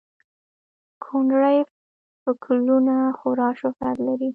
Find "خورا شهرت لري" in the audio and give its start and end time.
3.17-4.29